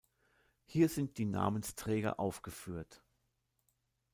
Hier 0.65 0.89
sind 0.89 1.19
die 1.19 1.25
Namensträger 1.25 2.19
aufgeführt. 2.19 3.03